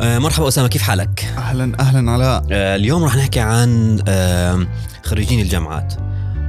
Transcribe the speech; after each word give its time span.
آه، 0.00 0.18
مرحبا 0.18 0.48
أسامة 0.48 0.68
كيف 0.68 0.82
حالك؟ 0.82 1.24
أهلا 1.38 1.72
أهلا 1.80 2.10
علاء 2.12 2.44
آه، 2.50 2.76
اليوم 2.76 3.04
رح 3.04 3.16
نحكي 3.16 3.40
عن 3.40 3.98
خريجين 5.04 5.40
الجامعات. 5.40 5.94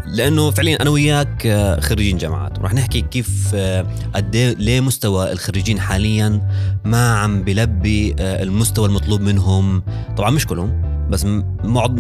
لأنه 0.08 0.52
فعليا 0.52 0.82
أنا 0.82 0.90
وياك 0.90 1.46
آه، 1.48 1.80
خريجين 1.80 2.18
جامعات. 2.18 2.60
ورح 2.60 2.74
نحكي 2.74 3.02
كيف 3.02 3.56
قد 4.16 4.32
إيه- 4.34 4.60
ليه 4.60 4.82
مستوى 4.82 5.32
الخريجين 5.32 5.80
حاليا 5.80 6.42
ما 6.86 7.16
عم 7.18 7.44
بلبي 7.44 8.16
المستوى 8.20 8.88
المطلوب 8.88 9.22
منهم. 9.22 9.84
طبعا 10.18 10.30
مش 10.32 10.46
كلهم 10.48 10.82
بس 11.10 11.26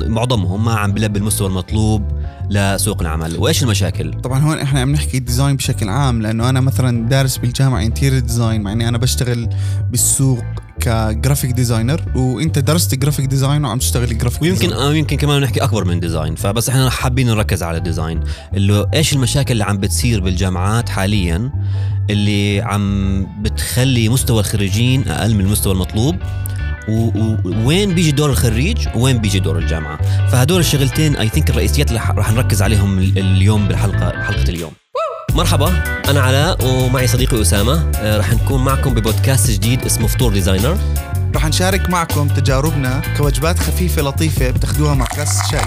معظمهم 0.03 0.65
ما 0.65 0.73
عم 0.73 0.91
بلبي 0.91 1.19
المستوى 1.19 1.47
المطلوب 1.47 2.03
لسوق 2.49 3.01
العمل. 3.01 3.37
وإيش 3.37 3.63
المشاكل؟ 3.63 4.13
طبعا 4.13 4.39
هون 4.39 4.57
إحنا 4.59 4.81
عم 4.81 4.91
نحكي 4.91 5.19
design 5.19 5.55
بشكل 5.55 5.89
عام 5.89 6.21
لأنه 6.21 6.49
أنا 6.49 6.61
مثلا 6.61 7.09
دارس 7.09 7.37
بالجامعة 7.37 7.81
interior 7.81 8.19
design 8.21 8.61
مع 8.61 8.71
إني 8.71 8.87
أنا 8.87 8.97
بشتغل 8.97 9.49
بالسوق 9.91 10.43
كجرافيك 10.79 11.51
ديزاينر 11.51 12.01
وانت 12.15 12.59
درست 12.59 12.95
graphic 12.95 13.25
design 13.25 13.65
وعم 13.65 13.77
تشتغل 13.79 14.17
جرافيك 14.17 14.41
ويمكن 14.41 14.73
آه 14.73 14.93
يمكن 14.93 15.17
كمان 15.17 15.41
نحكي 15.41 15.63
أكبر 15.63 15.85
من 15.85 15.99
design 15.99 16.35
فبس 16.35 16.69
إحنا 16.69 16.89
حابين 16.89 17.27
نركز 17.27 17.63
على 17.63 17.77
ال 17.77 17.83
design 17.83 18.19
اللي 18.53 18.85
إيش 18.93 19.13
المشاكل 19.13 19.51
اللي 19.51 19.63
عم 19.63 19.77
بتصير 19.77 20.19
بالجامعات 20.21 20.89
حاليا 20.89 21.51
اللي 22.09 22.61
عم 22.61 23.25
بتخلي 23.41 24.09
مستوى 24.09 24.39
الخريجين 24.39 25.07
أقل 25.07 25.35
من 25.35 25.41
المستوى 25.41 25.73
المطلوب. 25.73 26.15
ووين 26.89 27.95
بيجي 27.95 28.11
دور 28.11 28.29
الخريج؟ 28.29 28.77
وين 28.95 29.17
بيجي 29.17 29.39
دور 29.39 29.57
الجامعة؟ 29.57 30.27
فهدول 30.27 30.59
الشغلتين 30.59 31.15
I 31.15 31.29
think 31.29 31.49
الرئيسيات 31.49 31.89
اللي 31.89 31.99
رح 32.17 32.31
نركز 32.31 32.61
عليهم 32.61 32.99
ال- 32.99 33.17
اليوم 33.19 33.67
بالحلقة 33.67 34.21
حلقة 34.23 34.49
اليوم. 34.49 34.71
مرحبا 35.39 35.83
أنا 36.09 36.21
علاء 36.21 36.57
ومعي 36.65 37.07
صديقي 37.07 37.41
أسامة 37.41 37.91
آه، 37.95 38.17
رح 38.17 38.33
نكون 38.33 38.65
معكم 38.65 38.93
ببودكاست 38.93 39.51
جديد 39.51 39.85
اسمه 39.85 40.07
فطور 40.07 40.33
designer 40.33 40.77
رح 41.35 41.45
نشارك 41.45 41.89
معكم 41.89 42.27
تجاربنا 42.27 43.01
كوجبات 43.17 43.59
خفيفة 43.59 44.01
لطيفة 44.01 44.51
بتاخدوها 44.51 44.93
مع 44.93 45.05
كاس 45.05 45.51
شاي 45.51 45.61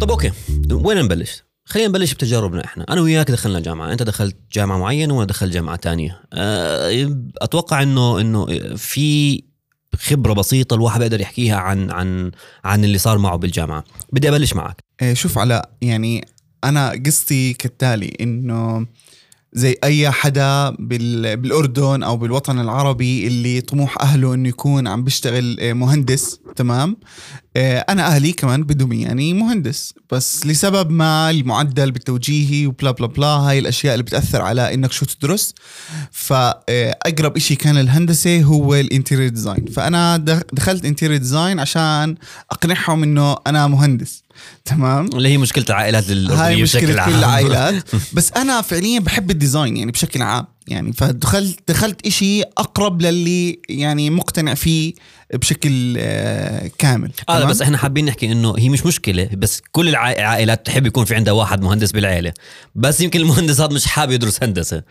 طب 0.00 0.10
okay 0.10 0.32
وين 0.70 0.98
نبلش؟ 0.98 1.42
خلينا 1.64 1.88
نبلش 1.88 2.14
بتجاربنا 2.14 2.64
إحنا، 2.64 2.84
أنا 2.88 3.00
وياك 3.00 3.30
دخلنا 3.30 3.60
جامعة، 3.60 3.92
أنت 3.92 4.02
دخلت 4.02 4.36
جامعة 4.52 4.78
معينة 4.78 5.14
وأنا 5.14 5.26
دخلت 5.26 5.52
جامعة 5.52 5.76
تانية. 5.76 6.20
أه، 6.32 7.16
أتوقع 7.42 7.82
إنه 7.82 8.20
إنه 8.20 8.46
في 8.76 9.42
خبرة 9.98 10.32
بسيطة 10.32 10.74
الواحد 10.74 11.00
بيقدر 11.00 11.20
يحكيها 11.20 11.56
عن 11.56 11.90
عن 11.90 12.30
عن 12.64 12.84
اللي 12.84 12.98
صار 12.98 13.18
معه 13.18 13.36
بالجامعة. 13.36 13.84
بدي 14.12 14.28
أبلش 14.28 14.54
معك. 14.54 14.84
إيه، 15.02 15.14
شوف 15.14 15.38
علاء 15.38 15.70
يعني 15.82 16.35
أنا 16.64 17.02
قصتي 17.06 17.52
كالتالي 17.52 18.16
إنه 18.20 18.86
زي 19.52 19.76
أي 19.84 20.10
حدا 20.10 20.70
بال- 20.70 21.36
بالأردن 21.36 22.02
أو 22.02 22.16
بالوطن 22.16 22.58
العربي 22.58 23.26
اللي 23.26 23.60
طموح 23.60 24.02
أهله 24.02 24.34
إنه 24.34 24.48
يكون 24.48 24.86
عم 24.86 25.04
بيشتغل 25.04 25.58
إيه، 25.58 25.72
مهندس 25.72 26.40
تمام؟ 26.56 26.96
إيه، 27.56 27.78
أنا 27.78 28.06
أهلي 28.06 28.32
كمان 28.32 28.62
بدهم 28.62 28.92
يعني 28.92 29.32
مهندس 29.34 29.94
بس 30.12 30.46
لسبب 30.46 30.90
ما 30.90 31.30
المعدل 31.30 31.90
بالتوجيهي 31.90 32.66
وبلا 32.66 32.90
بلا 32.90 33.06
بلا 33.06 33.26
هاي 33.26 33.58
الأشياء 33.58 33.94
اللي 33.94 34.02
بتأثر 34.02 34.42
على 34.42 34.74
إنك 34.74 34.92
شو 34.92 35.06
تدرس. 35.06 35.54
فاقرب 36.10 37.36
إشي 37.36 37.54
كان 37.56 37.76
الهندسة 37.76 38.42
هو 38.42 38.74
ال 38.74 38.80
interior 38.80 39.28
design. 39.28 39.64
فأنا 39.66 40.16
دخ- 40.16 40.42
دخلت 40.52 40.84
interior 40.84 41.18
design 41.18 41.58
عشان 41.60 42.16
أقنعهم 42.50 43.02
إنه 43.02 43.36
أنا 43.46 43.66
مهندس. 43.66 44.22
تمام؟ 44.64 45.06
اللي 45.06 45.28
هي 45.28 45.38
مشكلة 45.38 45.64
العائلات 45.68 46.10
الاردنيه 46.10 46.46
هاي 46.46 46.62
بشكل 46.62 46.86
مشكلة 46.86 47.02
عام. 47.02 47.10
كل 47.12 47.18
العائلات. 47.18 47.84
بس 48.16 48.32
أنا 48.32 48.62
فعليا 48.62 49.00
بحب 49.00 49.30
الديزاين 49.30 49.76
يعني 49.76 49.92
بشكل 49.92 50.22
عام. 50.22 50.46
يعني. 50.68 50.92
فدخلت 50.92 51.58
دخلت 51.68 52.06
إشي 52.06 52.42
أقرب 52.42 53.02
للي 53.02 53.58
يعني 53.68 54.10
مقتنع 54.10 54.54
فيه 54.54 54.94
بشكل 55.34 55.94
آه 55.98 56.70
كامل. 56.78 57.10
آه؟ 57.28 57.44
بس 57.44 57.62
إحنا 57.62 57.78
حابين 57.78 58.04
نحكي 58.04 58.32
إنه 58.32 58.54
هي 58.58 58.68
مش 58.68 58.86
مشكلة 58.86 59.28
بس 59.32 59.62
كل 59.72 59.90
العائ- 59.94 60.18
العائلات 60.18 60.66
تحب 60.66 60.86
يكون 60.86 61.04
في 61.04 61.14
عندها 61.14 61.32
واحد 61.32 61.62
مهندس 61.62 61.92
بالعيلة. 61.92 62.32
بس 62.74 63.00
يمكن 63.00 63.20
المهندس 63.20 63.60
هذا 63.60 63.74
مش 63.74 63.86
حابب 63.86 64.12
يدرس 64.12 64.42
هندسة. 64.42 64.82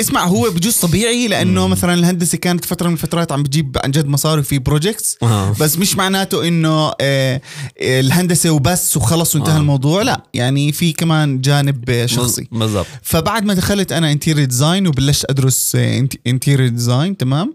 اسمع 0.00 0.24
هو 0.26 0.50
بجوز 0.50 0.76
طبيعي 0.76 1.28
لأنه 1.28 1.68
مثلا 1.68 1.94
الهندسة 1.94 2.38
كانت 2.38 2.64
فترة 2.64 2.88
من 2.88 2.94
الفترات 2.94 3.32
عم 3.32 3.42
بتجيب 3.42 3.76
عن 3.84 3.90
جد 3.90 4.06
مصاري 4.06 4.42
في 4.42 4.58
projects 4.58 5.16
آه. 5.22 5.54
بس 5.60 5.78
مش 5.78 5.96
معناته 5.96 6.48
إنه 6.48 6.92
آه 7.00 7.40
الهندسة 7.80 8.50
وبس 8.50 8.96
وخلص 8.96 9.36
وانتهى 9.36 9.54
آه. 9.56 9.58
الموضوع 9.58 10.02
لا. 10.02 10.22
يعني 10.34 10.72
في 10.72 10.92
كمان 10.92 11.40
جانب 11.40 12.06
شخصي. 12.06 12.48
بالضبط. 12.52 12.86
فبعد 13.02 13.44
ما 13.44 13.54
دخلت 13.54 13.92
أنا 13.92 14.12
interior 14.12 14.44
design 14.48 14.71
وبلشت 14.80 15.30
أدرس 15.30 15.76
interior 16.26 16.68
design 16.68 17.16
تمام؟ 17.16 17.54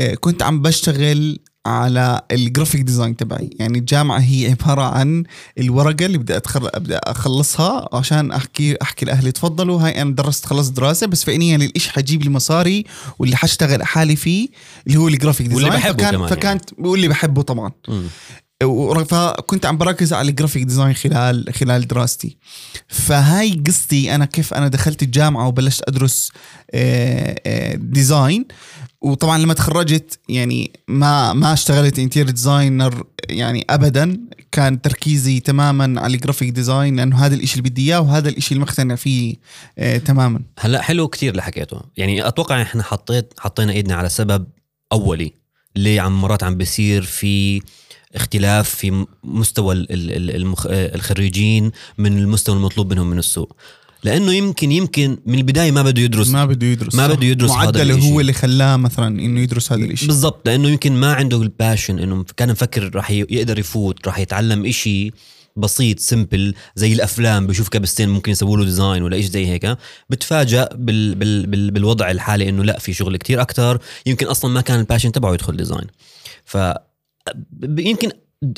آه، 0.00 0.14
كنت 0.14 0.42
عم 0.42 0.62
بشتغل 0.62 1.38
على 1.66 2.20
ال 2.32 2.38
graphic 2.38 2.80
design 2.80 3.16
تبعي. 3.16 3.50
يعني 3.58 3.78
الجامعة 3.78 4.18
هي 4.18 4.50
عبارة 4.60 4.82
عن 4.82 5.24
الورقة 5.58 6.06
اللي 6.06 6.18
بدي 6.18 6.36
أدخل 6.36 6.66
أبدأ 6.66 6.98
أخلصها 6.98 7.88
عشان 7.92 8.32
أحكي 8.32 8.76
أحكي 8.82 9.06
لأهلي 9.06 9.32
تفضلوا 9.32 9.80
هاي 9.80 10.02
أنا 10.02 10.14
درست 10.14 10.46
خلصت 10.46 10.72
دراسة 10.72 11.06
بس 11.06 11.24
فعليا 11.24 11.56
الإشي 11.56 11.90
حجيب 11.90 12.22
لي 12.22 12.30
مصاري 12.30 12.84
واللي 13.18 13.36
حشتغل 13.36 13.84
حالي 13.84 14.16
فيه 14.16 14.48
اللي 14.86 14.98
هو 14.98 15.08
الجرافيك 15.08 15.46
واللي 15.46 15.70
design 15.70 15.82
بحبه 15.82 15.96
فكان 15.96 16.10
كمان 16.10 16.30
فكانت 16.30 16.64
واللي 16.78 17.08
بحبه 17.08 17.42
طبعا. 17.42 17.72
مم. 17.88 18.04
فكنت 19.04 19.66
عم 19.66 19.78
بركز 19.78 20.12
على 20.12 20.30
ال 20.30 20.34
graphic 20.34 20.62
design 20.62 20.94
خلال 20.94 21.54
خلال 21.54 21.88
دراستي. 21.88 22.36
فهاي 22.88 23.62
قصتي 23.66 24.14
أنا 24.14 24.24
كيف 24.24 24.54
أنا 24.54 24.68
دخلت 24.68 25.02
الجامعة 25.02 25.48
وبلشت 25.48 25.82
أدرس 25.88 26.32
آه، 26.70 27.40
آه، 27.46 27.74
design 27.74 28.44
وطبعا 29.00 29.38
لما 29.38 29.54
تخرجت 29.54 30.18
يعني 30.28 30.72
ما 30.88 31.32
ما 31.32 31.52
اشتغلت 31.52 31.98
interior 31.98 32.30
designer 32.30 33.04
يعني 33.28 33.66
ابدا. 33.70 34.18
كان 34.52 34.82
تركيزي 34.82 35.40
تماما 35.40 36.00
على 36.00 36.14
ال 36.14 36.18
graphic 36.18 36.50
design 36.50 36.96
لأنه 36.96 37.16
هذا 37.16 37.34
الإشي 37.34 37.58
اللي 37.58 37.70
بدي 37.70 37.86
إياه 37.86 38.00
وهذا 38.00 38.28
الإشي 38.28 38.54
اللي 38.54 38.62
مقتنع 38.62 38.94
فيه 38.94 39.34
آه، 39.78 39.98
تماما. 39.98 40.40
هلا 40.58 40.82
حلو 40.82 41.08
كتير 41.08 41.30
اللي 41.30 41.42
حكيته. 41.42 41.80
يعني 41.96 42.28
أتوقع 42.28 42.62
إحنا 42.62 42.82
حطيت 42.82 43.34
حطينا 43.38 43.72
إيدنا 43.72 43.94
على 43.94 44.08
سبب 44.08 44.46
أولي. 44.92 45.32
ليه 45.76 46.00
عم 46.00 46.20
مرات 46.20 46.42
عم 46.42 46.56
بيصير 46.56 47.02
في 47.02 47.62
اختلاف 48.14 48.68
في 48.68 49.06
مستوى 49.24 49.74
ال- 49.74 49.92
ال- 49.92 50.10
ال- 50.16 50.36
المخ... 50.36 50.66
آه، 50.66 50.94
الخريجين 50.94 51.72
من 51.98 52.18
المستوى 52.18 52.56
المطلوب 52.56 52.92
منهم 52.92 53.10
من 53.10 53.18
السوق. 53.18 53.56
لأنه 54.04 54.32
يمكن 54.32 54.72
يمكن 54.72 55.18
من 55.26 55.38
البداية 55.38 55.70
ما 55.70 55.82
بده 55.82 56.02
يدرس. 56.02 56.28
ما 56.28 56.44
بده 56.44 56.66
يدرس. 56.66 56.94
ما. 56.94 57.06
بده 57.06 57.26
يدرس 57.26 57.50
هذا 57.50 57.56
معدله. 57.64 57.94
هو 57.94 58.20
اللي 58.20 58.32
خلاه 58.32 58.76
مثلا 58.76 59.08
إنه 59.20 59.40
يدرس 59.40 59.72
هذا 59.72 59.84
الإشي. 59.84 60.06
بالضبط 60.06 60.48
لأنه 60.48 60.68
يمكن 60.68 60.92
ما 60.92 61.12
عنده 61.14 61.42
الباشن 61.42 61.98
إنه 61.98 62.24
كان 62.36 62.50
مفكر 62.50 62.90
راح 62.94 63.10
يقدر 63.10 63.58
يفوت 63.58 64.06
راح 64.06 64.18
يتعلم 64.18 64.66
إشي 64.66 65.10
بسيط 65.56 65.98
simple 66.00 66.54
زي 66.76 66.92
الأفلام 66.92 67.46
بشوف 67.46 67.68
كبستين 67.68 68.08
ممكن 68.08 68.32
يسووا 68.32 68.56
له 68.58 68.64
design 68.64 69.02
ولا 69.02 69.16
إيش 69.16 69.26
زي 69.26 69.46
هيك. 69.46 69.76
بتفاجأ 70.10 70.68
بال 70.74 71.14
بال 71.14 71.46
بال 71.46 71.70
بالوضع 71.70 72.10
الحالي 72.10 72.48
إنه 72.48 72.64
لأ 72.64 72.78
في 72.78 72.92
شغل 72.92 73.16
كتير 73.16 73.40
أكتر. 73.40 73.80
يمكن 74.06 74.26
أصلا 74.26 74.50
ما 74.50 74.60
كان 74.60 74.80
ال 74.80 74.84
passion 74.84 75.12
تبعه 75.12 75.34
يدخل 75.34 75.56
design 75.56 75.86
ف 76.44 76.56
يمكن 77.62 78.10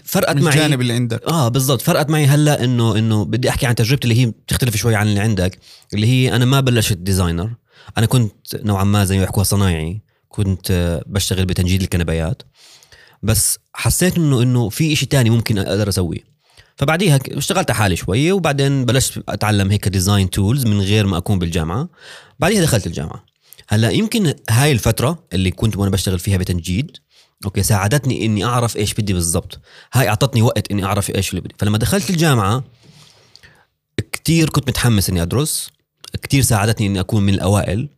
فرقت 0.05 0.37
معي 0.37 0.55
الجانب 0.55 0.81
اللي 0.81 0.93
عندك. 0.93 1.23
آه 1.29 1.49
بالضبط. 1.49 1.81
فرقت 1.83 2.11
معي 2.11 2.27
هلا 2.27 2.65
انه 2.65 2.99
إنه 2.99 3.25
بدي 3.25 3.49
أحكي 3.49 3.67
عن 3.67 3.75
تجربتي 3.75 4.09
اللي 4.09 4.21
هي 4.21 4.27
بتختلف 4.27 4.77
شوي 4.77 4.95
عن 4.95 5.09
اللي 5.09 5.21
عندك 5.21 5.59
اللي 5.95 6.07
هي 6.07 6.37
أنا 6.37 6.45
ما 6.45 6.61
بلشت 6.61 6.97
designer 6.97 7.51
أنا 7.99 8.07
كنت 8.07 8.57
نوعا 8.57 8.85
ما 8.85 9.05
زي 9.05 9.17
ما 9.19 9.25
يحكوها 9.25 9.45
صنايعي. 9.45 10.01
كنت 10.29 10.71
آه، 10.71 11.03
بشتغل 11.07 11.47
بتنجيد 11.47 11.83
الكنبيات 11.83 12.43
بس 13.23 13.59
حسيت 13.75 14.17
انه 14.17 14.43
إنه 14.43 14.69
في 14.69 14.93
إشي 14.93 15.07
تاني 15.07 15.31
ممكن 15.31 15.59
أقدر 15.59 15.89
أسويه. 15.89 16.35
فبعديها 16.77 17.19
اشتغلت 17.31 17.71
على 17.71 17.79
حالي 17.79 17.97
شوية 17.97 18.33
وبعدين 18.33 18.85
بلشت 18.85 19.23
أتعلم 19.29 19.71
هيك 19.71 19.89
design 19.89 20.31
tools 20.31 20.67
من 20.67 20.81
غير 20.81 21.07
ما 21.07 21.17
أكون 21.17 21.39
بالجامعة. 21.39 21.89
بعديها 22.39 22.63
دخلت 22.63 22.87
الجامعة. 22.87 23.25
هلا 23.69 23.91
يمكن 23.91 24.35
هاي 24.51 24.73
الفترة 24.73 25.25
اللي 25.33 25.51
كنت 25.51 25.77
وأنا 25.77 25.91
بشتغل 25.91 26.19
فيها 26.19 26.37
بتنجيد 26.37 26.97
أوكي 27.45 27.63
ساعدتني 27.63 28.27
إني 28.27 28.45
أعرف 28.45 28.77
إيش 28.77 28.95
بدي 28.95 29.13
بالضبط. 29.13 29.61
هاي 29.93 30.09
أعطتني 30.09 30.43
وقت 30.43 30.71
إني 30.71 30.85
أعرف 30.85 31.11
إيش 31.11 31.31
اللي 31.31 31.41
بدي. 31.41 31.55
فلما 31.59 31.79
دخلت 31.79 32.11
الجامعة 32.11 32.65
كتير 34.13 34.51
كنت 34.51 34.69
متحمس 34.69 35.11
إني 35.11 35.23
أدرس. 35.23 35.71
كتير 36.23 36.43
ساعدتني 36.43 36.87
إني 36.87 37.01
أكون 37.01 37.23
من 37.23 37.35
الأوائل. 37.35 37.89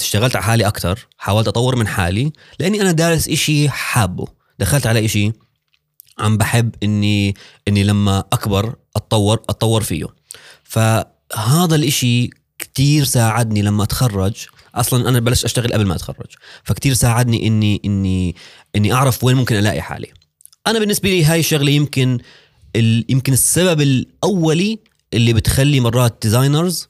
اشتغلت 0.00 0.36
على 0.36 0.44
حالي 0.44 0.66
أكثر 0.66 1.06
حاولت 1.18 1.48
أطور 1.48 1.76
من 1.76 1.88
حالي 1.88 2.32
لأني 2.60 2.80
أنا 2.80 2.92
دارس 2.92 3.28
إشي 3.28 3.68
حابه. 3.68 4.26
دخلت 4.58 4.86
على 4.86 5.04
إشي 5.04 5.32
عم 6.18 6.36
بحب 6.36 6.74
إني 6.82 7.34
إني 7.68 7.84
لما 7.84 8.24
أكبر 8.32 8.74
أتطور 8.96 9.42
أتطور 9.48 9.82
فيه. 9.82 10.06
فهذا 10.64 11.74
الإشي 11.74 12.30
كتير 12.58 13.04
ساعدني 13.04 13.62
لما 13.62 13.82
أتخرج 13.82 14.46
أصلا 14.76 15.08
أنا 15.08 15.20
بلشت 15.20 15.44
أشتغل 15.44 15.72
قبل 15.72 15.86
ما 15.86 15.94
أتخرج 15.94 16.26
فكتير 16.64 16.94
ساعدني 16.94 17.46
إني 17.46 17.80
إني 17.84 18.36
إني 18.76 18.92
أعرف 18.92 19.24
وين 19.24 19.36
ممكن 19.36 19.56
ألاقي 19.56 19.82
حالي. 19.82 20.08
أنا 20.66 20.78
بالنسبة 20.78 21.08
لي 21.08 21.24
هاي 21.24 21.40
الشغلة 21.40 21.70
يمكن 21.70 22.18
ال... 22.76 23.04
يمكن 23.08 23.32
السبب 23.32 23.80
الأولي 23.80 24.78
اللي 25.14 25.32
بتخلي 25.32 25.80
مرات 25.80 26.18
designers 26.22 26.88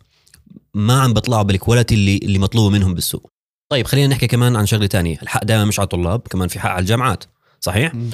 ما 0.74 1.00
عم 1.00 1.12
بيطلعوا 1.12 1.42
بال 1.42 1.54
quality 1.54 1.94
اللي 1.94 2.16
اللي 2.16 2.38
مطلوبة 2.38 2.70
منهم 2.70 2.94
بالسوق. 2.94 3.30
طيب 3.68 3.86
خلينا 3.86 4.06
نحكي 4.06 4.26
كمان 4.26 4.56
عن 4.56 4.66
شغلة 4.66 4.86
تانية. 4.86 5.18
الحق 5.22 5.44
دائما 5.44 5.64
مش 5.64 5.78
على 5.78 5.84
الطلاب 5.84 6.20
كمان 6.20 6.48
في 6.48 6.60
حق 6.60 6.70
على 6.70 6.80
الجامعات 6.80 7.24
صحيح؟ 7.60 7.94
مم. 7.94 8.10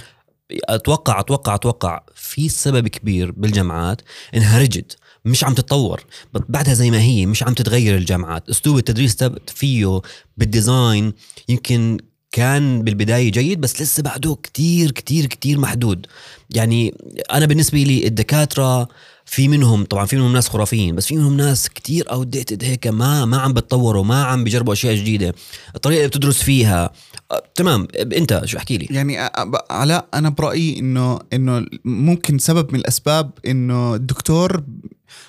أتوقع 0.69 1.21
أتوقع 1.21 1.55
أتوقع 1.55 2.03
في 2.15 2.49
سبب 2.49 2.89
كبير 2.89 3.31
بالجامعات 3.31 4.01
انها 4.35 4.59
rigid 4.59 4.93
مش 5.25 5.45
عم 5.45 5.55
تتطور. 5.55 6.05
بعدها 6.49 6.75
زي 6.75 6.91
ما 6.91 7.01
هي 7.01 7.27
مش 7.27 7.43
عم 7.43 7.55
تتغير 7.55 7.97
الجامعات. 7.97 8.49
أسلوب 8.49 8.79
التدريس 8.79 9.17
فيه 9.55 10.01
بال 10.37 10.56
design 10.56 11.13
يمكن 11.49 11.99
كان 12.33 12.83
بالبداية 12.83 13.31
جيد 13.31 13.61
بس 13.61 13.83
لسه 13.83 14.03
بعده 14.03 14.37
كتير 14.43 14.91
كتير 14.91 15.27
كتير 15.27 15.59
محدود. 15.59 16.07
يعني 16.51 16.95
أنا 17.33 17.47
بالنسبة 17.47 17.79
لي 17.79 18.07
الدكاترة 18.07 18.89
في 19.25 19.49
منهم 19.49 19.85
طبعا 19.85 20.07
في 20.07 20.17
منهم 20.17 20.33
ناس 20.33 20.49
خرافيين 20.49 20.95
بس 20.95 21.07
في 21.07 21.17
منهم 21.17 21.37
ناس 21.37 21.69
كتير 21.69 22.11
outdated 22.11 22.65
هيك 22.65 22.87
ما 22.87 23.25
ما 23.25 23.37
عم 23.37 23.53
بتطوروا 23.53 24.05
ما 24.05 24.25
عم 24.25 24.45
بيجربوا 24.45 24.73
أشياء 24.73 24.95
جديدة. 24.95 25.35
الطريقة 25.75 25.99
اللي 25.99 26.09
بتدرس 26.09 26.43
فيها 26.43 26.91
تمام. 27.55 27.89
أنت 27.97 28.43
شو 28.45 28.59
احكي 28.59 28.79
لي؟ 28.79 28.89
يعني 28.91 29.31
علاء 29.71 30.07
أنا 30.15 30.29
برأيي 30.29 30.79
انه 30.79 31.19
إنه 31.33 31.67
ممكن 31.85 32.39
سبب 32.39 32.73
من 32.73 32.79
الأسباب 32.79 33.31
إنه 33.47 33.95
الدكتور 33.95 34.63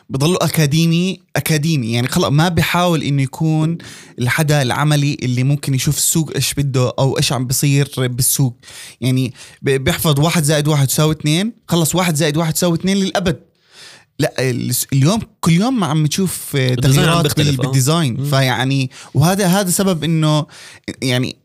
بضله 0.10 0.38
اكاديمي 0.42 1.20
أكاديمي 1.36 1.92
يعني 1.92 2.08
خلص 2.08 2.26
ما 2.26 2.50
بيحاول 2.50 3.04
إنه 3.04 3.22
يكون 3.22 3.78
الحدا 4.20 4.62
العملي 4.62 5.18
اللي 5.24 5.44
ممكن 5.44 5.74
يشوف 5.74 5.98
السوق 5.98 6.32
إيش 6.36 6.54
بده 6.54 6.94
أو 7.00 7.18
إيش 7.18 7.34
عم 7.34 7.48
بصير 7.48 7.92
بالسوق 7.98 8.58
يعني 9.02 9.34
بيحفظ 9.62 10.20
واحد 10.20 10.44
زائد 10.44 10.68
واحد 10.68 10.90
يساوي 10.90 11.14
اثنين 11.14 11.54
خلص 11.68 11.96
واحد 11.96 12.16
زائد 12.16 12.38
واحد 12.38 12.56
يساوي 12.56 12.78
اثنين 12.78 12.98
للأبد 12.98 13.40
لا 14.20 14.34
اليوم 14.94 15.22
كل 15.40 15.52
يوم 15.52 15.84
عم 15.84 16.04
نشوف 16.04 16.56
ال 16.56 16.63
design 16.63 17.10
عم 17.10 17.22
تغييرات 17.22 17.60
آه. 17.60 17.62
بال 17.62 17.76
design. 17.76 18.24
فيعني 18.24 18.92
وهذا 19.14 19.46
هذا 19.46 19.70
سبب 19.70 20.04
إنه 20.04 20.46
يعني 21.02 21.36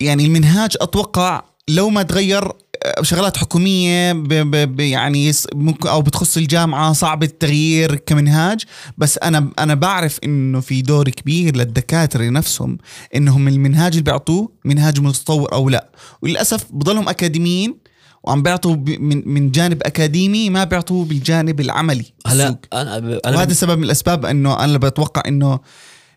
يعني 0.00 0.26
المنهاج 0.26 0.76
أتوقع 0.80 1.42
لو 1.68 1.90
ما 1.90 2.02
تغير 2.02 2.44
آه، 2.44 2.63
شغلات 3.02 3.36
حكومية 3.36 4.12
ب 4.12 4.28
ب 4.28 4.76
ب 4.76 4.80
يعني 4.80 5.32
ممكن 5.54 5.88
أو 5.88 6.02
بتخص 6.02 6.36
الجامعة 6.36 6.92
صعب 6.92 7.22
التغيير 7.22 7.94
كمنهاج. 7.94 8.62
بس 8.98 9.18
أنا 9.18 9.50
أنا 9.58 9.74
بعرف 9.74 10.18
إنه 10.24 10.60
في 10.60 10.82
دور 10.82 11.08
كبير 11.08 11.56
للدكاترة 11.56 12.24
نفسهم 12.24 12.78
إنهم 13.16 13.48
المنهاج 13.48 13.92
اللي 13.92 14.02
بيعطوه 14.02 14.52
منهاج 14.64 15.00
متطور 15.00 15.52
أو 15.52 15.68
لا. 15.68 15.90
وللأسف 16.22 16.66
بضلهم 16.70 17.08
أكاديميين 17.08 17.74
وعم 18.24 18.42
بيعطوا 18.42 18.76
من 18.86 19.28
من 19.28 19.50
جانب 19.50 19.82
أكاديمي 19.82 20.50
ما 20.50 20.64
بيعطوه 20.64 21.04
بالجانب 21.04 21.60
العملي. 21.60 22.04
هلا. 22.26 22.58
أنا 22.72 22.96
أنا 22.98 23.36
وهذا 23.36 23.52
سبب 23.52 23.78
من 23.78 23.84
الأسباب 23.84 24.26
إنه 24.26 24.64
أنا 24.64 24.78
بتوقع 24.78 25.22
إنه 25.28 25.60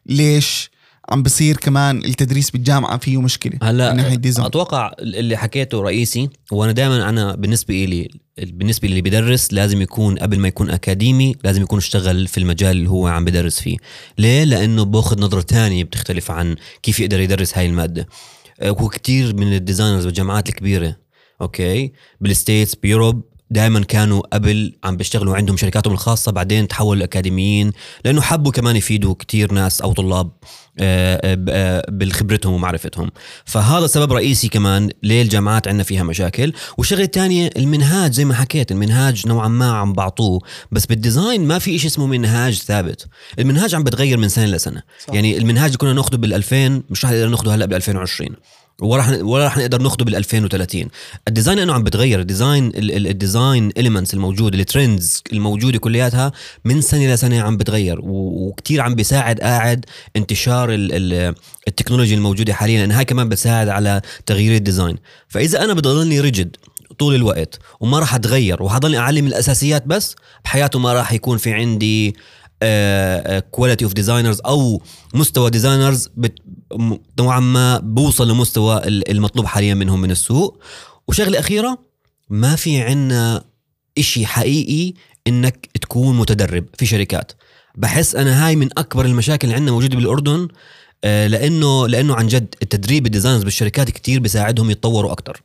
ليش 0.06 0.72
عم 1.10 1.24
بصير 1.24 1.58
كمان 1.58 1.98
التدريس 1.98 2.50
بالجامعة 2.52 2.98
فيه 2.98 3.22
مشكلة. 3.22 3.60
من 3.62 3.78
ناحية 3.78 4.08
هلا 4.08 4.16
ديزاين 4.16 4.46
أتوقع 4.46 4.92
اللي 5.00 5.38
حكيته 5.38 5.82
رئيسي 5.82 6.30
وأنا 6.52 6.72
دائما 6.72 7.10
أنا 7.10 7.36
بالنسبة 7.36 7.74
لي 7.74 8.10
بالنسبة 8.38 8.88
للي 8.88 9.02
بيدرس 9.02 9.54
لازم 9.54 9.82
يكون 9.82 10.18
قبل 10.18 10.40
ما 10.40 10.48
يكون 10.48 10.70
أكاديمي 10.70 11.36
لازم 11.44 11.62
يكون 11.62 11.78
اشتغل 11.78 12.28
في 12.28 12.38
المجال 12.38 12.78
اللي 12.78 12.90
هو 12.90 13.08
عم 13.08 13.26
بدرس 13.26 13.60
فيه. 13.60 13.78
ليه؟ 14.18 14.44
لأنه 14.44 14.84
بأخذ 14.84 15.20
نظرة 15.20 15.42
تانية 15.42 15.84
بتختلف 15.84 16.32
عن 16.32 16.56
كيف 16.84 17.00
يقدر 17.00 17.20
يدرس 17.20 17.58
هاي 17.58 17.66
المادة. 17.66 18.08
آه، 18.60 18.70
هو 18.70 18.90
كتير 18.90 19.36
من 19.36 19.54
ال 19.54 19.59
designers 19.59 20.06
بالجامعات 20.06 20.50
الكبيرة 20.50 20.96
أوكي؟ 21.42 21.92
بال 22.22 22.35
States 22.35 22.76
ب 22.76 22.82
Europe 22.82 23.24
دائما 23.52 23.80
كانوا 23.84 24.22
قبل 24.34 24.74
عم 24.84 24.98
بيشتغلوا 24.98 25.36
عندهم 25.36 25.58
شركاتهم 25.58 25.94
الخاصة 25.94 26.32
بعدين 26.32 26.68
تحولوا 26.68 27.04
اكاديميين 27.04 27.72
لأنه 28.06 28.22
حبوا 28.22 28.52
كمان 28.52 28.76
يفيدوا 28.76 29.14
كتير 29.14 29.52
ناس 29.52 29.82
أو 29.82 29.94
طلاب 29.94 30.32
آه، 30.80 31.22
آه، 31.24 31.38
آه، 31.50 31.86
بالخبرتهم 31.90 32.54
ومعرفتهم. 32.54 33.12
فهذا 33.46 33.88
سبب 33.88 34.14
رئيسي 34.14 34.48
كمان 34.48 34.90
ليه 35.04 35.22
الجامعات 35.22 35.68
عندنا 35.68 35.84
فيها 35.84 36.04
مشاكل. 36.04 36.54
والشغلة 36.78 37.04
الثانية 37.04 37.50
المنهاج 37.58 38.12
زي 38.12 38.26
ما 38.26 38.34
حكيت 38.34 38.72
المنهاج 38.72 39.28
نوعا 39.28 39.48
ما 39.48 39.72
عم 39.72 39.94
بعطوه 39.94 40.42
بس 40.72 40.86
بال 40.86 41.01
design 41.01 41.48
ما 41.48 41.60
في 41.60 41.76
إشي 41.76 41.88
اسمه 41.88 42.08
منهاج 42.08 42.54
ثابت. 42.54 43.08
المنهاج 43.40 43.76
عم 43.76 43.84
بتغير 43.84 44.18
من 44.18 44.30
سنة 44.30 44.46
لسنة. 44.46 44.84
صح. 45.08 45.14
يعني 45.14 45.38
المنهاج 45.38 45.66
اللي 45.66 45.78
كنا 45.78 45.94
ناخده 45.94 46.18
بال 46.18 46.34
2000 46.34 46.84
مش 46.90 47.06
رح 47.06 47.12
نقدر 47.12 47.30
ناخده 47.30 47.56
هلأ 47.56 47.66
بال 47.66 47.76
2020 47.76 48.30
ولا 48.82 49.00
رح 49.02 49.10
ولا 49.22 49.46
رح 49.48 49.58
نقدر 49.58 49.82
ناخده 49.82 50.06
بال 50.06 50.16
2030 50.16 50.88
ال 51.28 51.32
design 51.32 51.60
إنه 51.60 51.74
عم 51.74 51.84
بتغير. 51.84 52.20
ال 52.20 52.26
design 52.26 52.68
ال- 52.68 52.92
ال- 52.96 53.08
ال 53.08 53.17
design 53.17 53.72
elements 53.78 54.14
الموجوده 54.14 54.60
ال 54.60 54.69
trends 54.69 55.24
الموجودة 55.34 55.80
كلياتها 55.80 56.32
من 56.66 56.82
سنة 56.82 57.14
لسنه 57.14 57.42
عم 57.42 57.58
بتغير. 57.58 58.00
وكتير 58.04 58.82
عم 58.82 58.96
بيساعد 58.96 59.40
قاعد 59.40 59.86
انتشار 60.16 60.74
ال- 60.74 61.14
ال- 61.14 61.36
التكنولوجيا 61.68 62.16
الموجودة 62.16 62.54
حاليا 62.54 62.80
لأن 62.80 62.92
هاي 62.92 63.06
كمان 63.06 63.30
بتساعد 63.30 63.70
على 63.70 64.02
تغيير 64.26 64.56
ال 64.56 64.61
design. 64.61 64.96
فإذا 65.28 65.64
أنا 65.64 65.74
بضلني 65.74 66.20
rigid 66.20 66.56
طول 67.00 67.16
الوقت 67.16 67.60
وما 67.80 68.00
راح 68.00 68.16
أتغير 68.16 68.64
وحضلني 68.64 68.98
أعلم 68.98 69.28
الأساسيات 69.28 69.88
بس 69.88 70.16
بحياته 70.46 70.80
ما 70.80 70.94
راح 70.94 71.14
يكون 71.14 71.38
في 71.38 71.54
عندي 71.54 72.16
quality 73.52 73.86
of 73.86 73.94
designers 73.94 74.42
أو 74.46 74.82
مستوى 75.14 75.50
designers 75.50 76.10
نوعا 77.20 77.40
ما 77.40 77.78
بوصل 77.80 78.28
لمستوى 78.32 78.78
ال- 78.78 79.12
المطلوب 79.12 79.46
حاليا 79.46 79.74
منهم 79.74 80.02
من 80.02 80.12
السوق. 80.12 80.60
وشغلة 81.08 81.40
أخيرة 81.40 81.78
ما 82.30 82.56
في 82.56 82.82
عنا 82.82 83.44
إشي 83.98 84.26
حقيقي 84.26 84.94
إنك 85.28 85.70
تكون 85.82 86.18
متدرب 86.18 86.66
في 86.78 86.86
شركات. 86.86 87.32
بحس 87.76 88.16
أنا 88.16 88.48
هاي 88.48 88.56
من 88.56 88.70
أكبر 88.78 89.06
المشاكل 89.06 89.48
اللي 89.48 89.56
عندنا 89.56 89.72
موجودة 89.72 89.96
بالأردن 89.96 90.48
آه، 91.04 91.28
لأنه 91.28 91.88
لأنه 91.88 92.16
عن 92.16 92.28
جد 92.28 92.56
التدريب 92.62 93.06
ال 93.06 93.09
designers 93.09 93.44
بالشركات 93.44 93.90
كتير 93.92 94.20
بيساعدهم 94.20 94.72
يتطوروا 94.72 95.12
أكتر. 95.12 95.44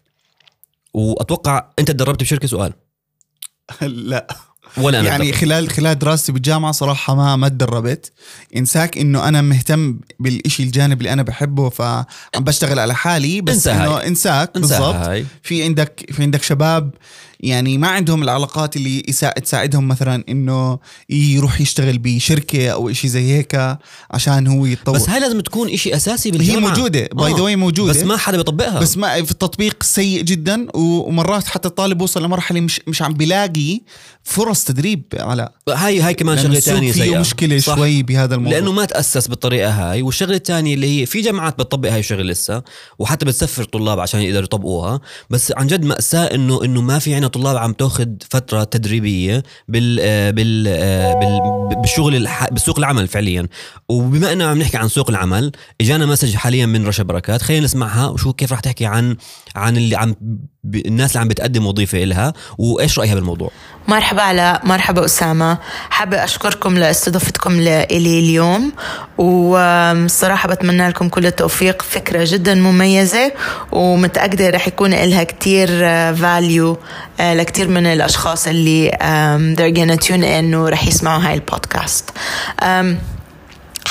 وأتوقع 0.95 1.71
أنت 1.79 1.91
تدربت 1.91 2.21
بشركة 2.21 2.49
سؤال؟ 2.49 2.73
لا. 3.83 4.27
ولا 4.77 5.01
أنا 5.01 5.09
يعني. 5.09 5.33
خلال 5.33 5.71
خلال 5.71 5.99
دراستي 5.99 6.33
بالجامعة 6.33 6.73
صراحة 6.73 7.15
ما 7.15 7.37
ما 7.37 7.49
تدربت. 7.49 8.13
إنساك 8.57 8.99
إنه 8.99 9.29
أنا 9.29 9.43
مهتم 9.43 10.01
بالإشي 10.21 10.63
الجانب 10.63 10.99
اللي 10.99 11.13
أنا 11.13 11.23
بحبه 11.23 11.69
فعم 11.69 12.05
بشتغل 12.39 12.79
على 12.79 12.95
حالي 12.95 13.41
بس 13.41 13.55
انسى. 13.55 13.73
إنه 13.73 13.97
إنساك 13.97 14.55
بالضبط. 14.55 15.25
في 15.43 15.63
عندك 15.63 16.11
في 16.13 16.23
عندك 16.23 16.43
شباب 16.43 16.91
يعني 17.41 17.79
ما 17.79 17.89
عندهم 17.89 18.23
العلاقات 18.23 18.77
اللي 18.77 19.01
تساعدهم 19.45 19.89
مثلا 19.89 20.25
إنه 20.29 20.79
يروح 21.11 21.61
يشتغل 21.61 21.99
بشركة 21.99 22.69
أو 22.69 22.91
إشي 22.91 23.09
زي 23.09 23.33
هيك 23.33 23.79
عشان 24.11 24.47
هو 24.47 24.67
يتطور. 24.67 24.95
بس 24.95 25.09
هاي 25.09 25.21
لازم 25.21 25.41
تكون 25.41 25.69
إشي 25.69 25.97
أساسي 25.97 26.29
هي 26.29 26.33
بالجامعة. 26.33 26.69
موجودة 26.69 27.09
by 27.13 27.33
the 27.33 27.39
آه. 27.39 27.43
way 27.43 27.57
موجودة. 27.57 27.93
بس 27.93 28.03
ما 28.03 28.17
حدا 28.17 28.37
بيطبقها. 28.37 28.81
بس 28.81 28.97
ما 28.97 29.23
في 29.23 29.31
التطبيق 29.31 29.83
سيء 29.83 30.23
جدا 30.23 30.67
ومرات 30.75 31.47
حتى 31.47 31.69
الطالب 31.69 32.03
وصل 32.03 32.25
لمرحلة 32.25 32.61
مش 32.61 32.81
مش 32.87 33.03
عم 33.03 33.15
بيلاقي 33.15 33.81
فرص 34.25 34.62
تدريب 34.65 35.05
على 35.19 35.49
هاي 35.69 36.01
هاي 36.01 36.15
كمان 36.15 36.39
شغلة 36.39 36.61
ثانية 36.61 36.93
فيه 36.93 37.19
مشكلة 37.19 37.59
صح. 37.59 37.77
شوي 37.77 38.03
بهذا 38.03 38.35
الموضوع 38.35 38.59
لأنه 38.59 38.73
ما 38.73 38.85
تأسس 38.85 39.27
بالطريقة 39.29 39.71
هاي 39.71 40.03
والشغلة 40.03 40.37
الثانية 40.37 40.75
اللي 40.75 41.01
هي 41.01 41.07
في 41.07 41.21
جامعات 41.21 41.55
بتطبق 41.55 41.89
هاي 41.91 42.01
الشغلة 42.01 42.23
لسه 42.23 42.63
وحتى 42.99 43.27
بتسفر 43.27 43.65
طلاب 43.65 44.01
عشان 44.01 44.21
يقدروا 44.21 44.45
يطبقوها 44.45 45.01
بس 45.31 45.53
عن 45.57 45.67
جد 45.67 45.85
مأساة 45.85 46.25
انه 46.25 46.65
إنه 46.65 46.81
ما 46.81 46.99
في 46.99 47.15
عنا 47.15 47.27
طلاب 47.27 47.57
عم 47.57 47.73
تاخذ 47.73 48.09
فترة 48.31 48.65
تدريبية 48.65 49.43
بال 49.69 49.99
آه، 50.01 50.31
بال 50.31 50.65
آه، 50.69 51.15
بال 51.15 51.81
بالشغل 51.81 52.17
الح... 52.17 52.49
بالسوق 52.49 52.79
العمل 52.79 53.09
فعليا 53.09 53.49
وبما 53.89 54.33
إنه 54.33 54.45
عم 54.45 54.59
نحكي 54.59 54.77
عن 54.77 54.89
سوق 54.89 55.11
العمل 55.11 55.53
إجانا 55.81 56.07
message 56.07 56.35
حاليا 56.35 56.67
من 56.67 56.87
رشا 56.87 57.03
بركات 57.03 57.43
خلينا 57.43 57.65
نسمعها 57.65 58.09
وشو 58.09 58.33
كيف 58.33 58.53
رح 58.53 58.61
تحكي 58.61 58.87
عن 58.87 59.17
عن 59.57 59.77
اللي 59.77 59.97
عم. 59.97 60.15
الناس 60.65 61.11
اللي 61.11 61.21
عم 61.21 61.29
بتقدم 61.29 61.67
وظيفة 61.67 62.03
إلها 62.03 62.33
وإيش 62.59 62.99
رأيها 62.99 63.15
بالموضوع؟ 63.15 63.51
مرحبا 63.89 64.23
علاء 64.23 64.67
مرحبا 64.67 65.05
أسامة. 65.05 65.59
حابة 65.91 66.25
أشكركم 66.25 66.79
لاستضافتكم 66.79 67.61
لإلي 67.61 68.19
اليوم 68.19 68.73
والصراحة 69.19 70.49
بتمنى 70.49 70.89
لكم 70.89 71.09
كل 71.09 71.27
التوفيق. 71.27 71.83
فكرة 71.83 72.25
جدا 72.29 72.55
مميزة 72.55 73.33
ومتأكدة 73.73 74.51
رح 74.51 74.69
يكون 74.69 74.91
لها 74.91 75.25
كتير 75.25 75.69
value 76.15 76.79
لكتير 77.21 77.69
من 77.69 77.87
الأشخاص 77.87 78.47
اللي 78.47 78.91
they're 79.57 79.77
gonna 79.77 80.05
tune 80.07 80.25
in 80.25 80.55
ورح 80.55 80.89
يسمعوا 80.89 81.23
هاي 81.23 81.35
البودكاست. 81.35 82.11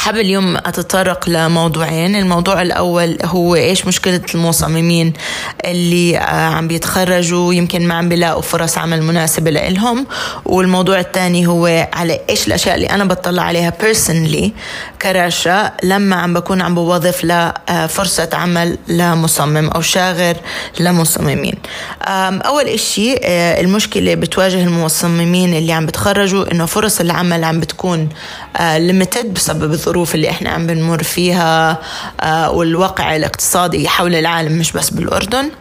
حابة 0.01 0.21
اليوم 0.21 0.57
أتطرق 0.57 1.29
لموضوعين. 1.29 2.15
الموضوع 2.15 2.61
الأول 2.61 3.17
هو 3.23 3.55
إيش 3.55 3.85
مشكلة 3.85 4.21
المصممين 4.35 5.13
اللي 5.65 6.17
آه، 6.17 6.21
عم 6.21 6.67
بيتخرجوا 6.67 7.53
يمكن 7.53 7.87
ما 7.87 7.93
عم 7.93 8.09
بيلاقوا 8.09 8.41
فرص 8.41 8.77
عمل 8.77 9.01
مناسبة 9.01 9.51
لإلهم. 9.51 10.07
والموضوع 10.45 10.99
الثاني 10.99 11.47
هو 11.47 11.87
على 11.93 12.19
إيش 12.29 12.47
الأشياء 12.47 12.75
اللي 12.75 12.87
أنا 12.87 13.05
بطلع 13.05 13.43
عليها 13.43 13.73
personally 13.81 14.49
كراشة 15.01 15.71
لما 15.83 16.15
عم 16.15 16.33
بكون 16.33 16.61
عم 16.61 16.75
بوظف 16.75 17.25
لفرصة 17.25 18.29
عمل 18.33 18.77
لمصمم 18.87 19.69
أو 19.69 19.81
شاغر 19.81 20.35
لمصممين. 20.79 21.55
أول 22.45 22.67
إشي 22.67 23.15
آه، 23.23 23.61
المشكلة 23.61 24.15
بتواجه 24.15 24.63
المصممين 24.63 25.53
اللي 25.53 25.73
عم 25.73 25.85
بتخرجوا 25.85 26.51
إنه 26.51 26.65
فرص 26.65 26.99
العمل 26.99 27.43
عم 27.43 27.59
بتكون 27.59 28.09
ليميتد 28.59 29.33
بسبب 29.33 29.71
الظروف 29.71 29.90
الظروف 29.91 30.15
اللي 30.15 30.29
إحنا 30.29 30.49
عم 30.49 30.67
بنمر 30.67 31.03
فيها 31.03 31.79
آه، 32.21 32.51
والواقع 32.51 33.15
الاقتصادي 33.15 33.87
حول 33.87 34.15
العالم 34.15 34.59
مش 34.59 34.71
بس 34.71 34.89
بالأردن. 34.89 35.51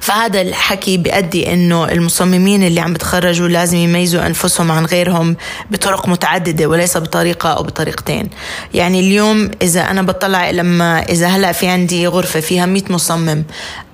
فهذا 0.00 0.40
الحكي 0.40 0.96
بيؤدي 0.96 1.52
إنه 1.52 1.84
المصممين 1.84 2.62
اللي 2.62 2.80
عم 2.80 2.92
بتخرجوا 2.92 3.48
لازم 3.48 3.76
يميزوا 3.76 4.26
أنفسهم 4.26 4.72
عن 4.72 4.86
غيرهم 4.86 5.36
بطرق 5.70 6.08
متعددة 6.08 6.66
وليس 6.66 6.96
بطريقة 6.96 7.48
أو 7.48 7.62
بطريقتين. 7.62 8.30
يعني 8.74 9.00
اليوم 9.00 9.50
إذا 9.62 9.80
أنا 9.80 10.02
بطلع 10.02 10.50
لما 10.50 11.02
إذا 11.02 11.26
هلأ 11.26 11.52
في 11.52 11.68
عندي 11.68 12.06
غرفة 12.06 12.40
فيها 12.40 12.66
100 12.66 12.82
مصمم 12.90 13.44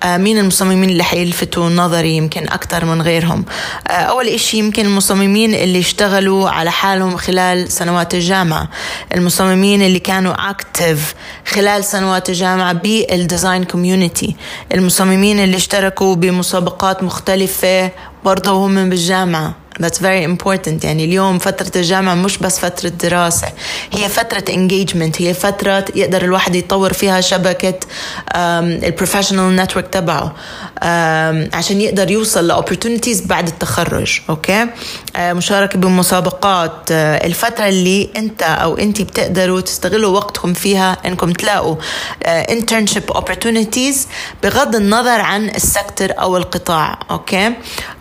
مين 0.05 0.39
المصممين 0.39 0.91
اللي 0.91 1.05
حيلفتوا 1.05 1.69
نظري 1.69 2.17
يمكن 2.17 2.43
أكثر 2.43 2.85
من 2.85 3.03
غيرهم؟ 3.03 3.45
آه، 3.89 3.91
أول 3.91 4.29
إشي 4.29 4.59
يمكن 4.59 4.87
المصممين 4.87 5.55
اللي 5.55 5.79
اشتغلوا 5.79 6.51
على 6.51 6.71
حالهم 6.71 7.17
خلال 7.17 7.73
سنوات 7.73 8.15
الجامعة. 8.15 8.69
المصممين 9.15 9.83
اللي 9.83 9.99
كانوا 9.99 10.51
active 10.51 11.15
خلال 11.47 11.85
سنوات 11.85 12.29
الجامعة 12.29 12.73
بال 12.73 12.96
design 12.96 13.65
community 13.65 14.37
المصممين 14.75 15.39
اللي 15.39 15.57
اشتركوا 15.57 16.15
بمسابقات 16.15 17.03
مختلفة 17.03 17.91
برضه 18.25 18.53
وهم 18.53 18.91
بالجامعة. 18.91 19.64
That's 19.81 19.99
very 19.99 20.25
important. 20.25 20.85
يعني 20.85 21.05
اليوم 21.05 21.39
فترة 21.39 21.71
الجامعة 21.77 22.15
مش 22.15 22.39
بس 22.39 22.59
فترة 22.59 22.89
دراسة. 22.89 23.49
هي 23.93 24.09
فترة 24.09 24.45
engagement. 24.55 25.21
هي 25.21 25.35
فترة 25.35 25.85
يقدر 25.95 26.25
الواحد 26.25 26.55
يطور 26.55 26.93
فيها 26.93 27.21
شبكة 27.21 27.75
ال 28.37 28.46
professional 28.46 29.57
network 29.57 29.87
تبعه. 29.89 30.35
عشان 31.55 31.81
يقدر 31.81 32.11
يوصل 32.11 32.47
ل 32.47 32.52
opportunities 32.52 33.21
بعد 33.21 33.47
التخرج. 33.49 34.21
أوكي 34.29 34.53
آه، 34.63 34.69
مشاركة 35.19 35.79
بمسابقات 35.79 36.73
آه، 36.93 37.27
الفترة 37.27 37.69
اللي 37.69 38.09
أنت 38.17 38.43
أو 38.43 38.79
أنت 38.79 39.03
بتقدروا 39.03 39.61
تستغلوا 39.61 40.17
وقتكم 40.17 40.55
فيها 40.55 40.97
أنكم 41.07 41.33
تلاقوا 41.33 41.77
آه، 42.23 42.47
internship 42.47 43.15
opportunities 43.15 43.97
بغض 44.43 44.77
النظر 44.77 45.21
عن 45.21 45.49
ال 45.49 45.58
sector 45.58 46.13
أو 46.21 46.37
القطاع 46.37 46.99
أوكي؟ 47.11 47.53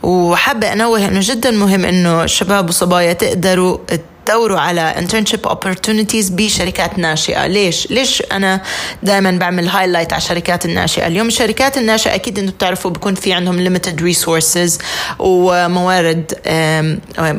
وحابة 0.03 0.73
أنوه 0.73 1.07
أنه 1.07 1.19
جدا 1.23 1.51
مهم 1.51 1.85
أنه 1.85 2.23
الشباب 2.23 2.65
والصبايا 2.65 3.13
تقدروا 3.13 3.77
دوروا 4.27 4.59
على 4.59 4.95
internship 4.97 5.49
opportunities 5.49 6.31
بشركات 6.31 6.99
ناشئة. 6.99 7.47
ليش؟ 7.47 7.87
ليش 7.91 8.23
أنا 8.31 8.61
دائما 9.03 9.31
بعمل 9.31 9.67
highlight 9.67 10.13
على 10.13 10.21
الشركات 10.21 10.65
الناشئة؟ 10.65 11.07
اليوم 11.07 11.27
الشركات 11.27 11.77
الناشئة 11.77 12.15
أكيد 12.15 12.39
أنتم 12.39 12.51
بتعرفوا 12.51 12.91
بكون 12.91 13.15
في 13.15 13.33
عندهم 13.33 13.67
limited 13.77 14.13
resources 14.13 14.71
وموارد 15.19 16.33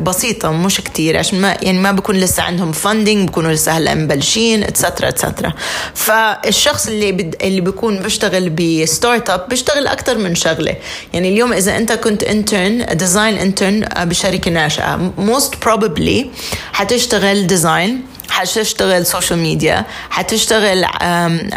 بسيطة 0.03 0.51
مش 0.53 0.81
كتير 0.81 1.17
عشان 1.17 1.41
ما 1.41 1.57
يعني 1.63 1.79
ما 1.79 1.93
بكون 1.93 2.17
لسه 2.17 2.43
عندهم 2.43 2.73
funding 2.73 3.29
بكونوا 3.31 3.53
لسه 3.53 3.73
هلأ 3.73 3.95
مبلشين 3.95 4.65
etcetera 4.65 5.09
etcetera 5.09 5.53
فالشخص 5.95 6.87
اللي 6.87 7.13
بد... 7.13 7.37
اللي 7.43 7.61
بيكون 7.61 7.99
بيشتغل 7.99 8.51
ب 8.51 9.31
startup 9.31 9.49
بيشتغل 9.49 9.87
أكثر 9.87 10.19
من 10.19 10.35
شغلة. 10.35 10.77
يعني 11.15 11.29
اليوم 11.29 11.53
إذا 11.53 11.77
أنت 11.77 11.93
كنت 11.93 12.25
intern 12.25 12.93
design 12.93 13.39
intern 13.55 14.01
بشركة 14.03 14.51
ناشئة 14.51 15.13
most 15.19 15.69
probably 15.69 16.25
حتشتغل 16.75 17.47
design 17.47 18.03
حتشتغل 18.31 19.07
social 19.07 19.39
media 19.39 19.85
حتشتغل 20.11 20.85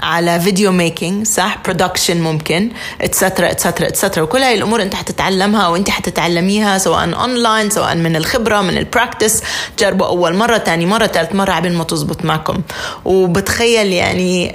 على 0.04 0.40
video 0.39 0.72
making 0.72 1.27
صح؟ 1.28 1.58
production 1.66 2.22
ممكن 2.22 2.72
etcetera 3.01 3.51
etcetera 3.51 3.88
etcetera 3.88 4.24
وكل 4.24 4.38
هاي 4.38 4.54
الأمور 4.54 4.82
أنت 4.82 4.94
حتتعلمها 4.94 5.68
وأنت 5.68 5.90
حتتعلميها 5.90 6.78
سواء 6.78 7.14
اونلاين 7.16 7.70
سواء 7.70 7.96
من 7.96 8.16
الخبرة 8.16 8.62
من 8.62 8.78
ال 8.77 8.85
practice 8.85 9.42
جربوا 9.80 10.06
أول 10.08 10.34
مرة 10.36 10.58
ثاني 10.58 10.86
مرة 10.86 11.08
ثالث 11.08 11.36
مرة 11.36 11.52
عبين 11.52 11.74
ما 11.74 11.84
تزبط 11.84 12.26
معكم. 12.26 12.62
وبتخيل 13.06 13.94
يعني 13.94 14.54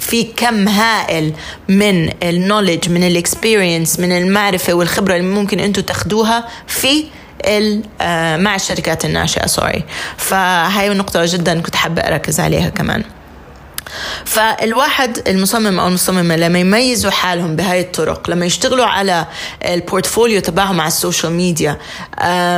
في 0.00 0.22
كم 0.36 0.68
هائل 0.68 1.32
من 1.68 2.10
ال 2.22 2.29
knowledge 2.29 2.88
من 2.88 3.06
ال 3.06 3.14
experience 3.14 4.00
من 4.00 4.12
المعرفة 4.12 4.74
والخبرة 4.74 5.16
اللي 5.16 5.34
ممكن 5.34 5.60
أنتم 5.60 5.82
تاخدوها 5.82 6.48
في 6.66 7.04
مع 8.36 8.54
الشركات 8.54 9.04
الناشئة 9.04 9.46
sorry 9.46 9.84
فهاي 10.16 10.88
نقطة 10.88 11.20
جدا 11.24 11.60
كنت 11.60 11.76
حابة 11.76 12.02
أركز 12.02 12.40
عليها 12.40 12.68
كمان. 12.68 13.04
فالواحد 14.24 15.28
المصمم 15.28 15.80
أو 15.80 15.88
المصممة 15.88 16.36
لما 16.36 16.58
يميزوا 16.58 17.10
حالهم 17.10 17.56
بهاي 17.56 17.80
الطرق 17.80 18.30
لما 18.30 18.46
يشتغلوا 18.46 18.84
على 18.84 19.26
ال 19.64 19.72
portfolio 19.72 20.40
تبعهم 20.40 20.80
على 20.80 20.88
ال 20.88 20.94
social 20.94 21.32
media 21.32 21.78